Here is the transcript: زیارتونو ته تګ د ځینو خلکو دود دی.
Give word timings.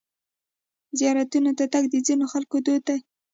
زیارتونو 0.99 1.51
ته 1.57 1.65
تګ 1.73 1.83
د 1.89 1.95
ځینو 2.07 2.25
خلکو 2.33 2.55
دود 2.65 2.81
دی. 2.87 2.97